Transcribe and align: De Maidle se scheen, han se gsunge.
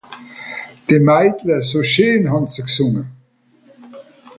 De 0.87 0.97
Maidle 0.99 1.61
se 1.61 1.81
scheen, 1.91 2.23
han 2.33 2.45
se 2.53 2.61
gsunge. 2.67 3.03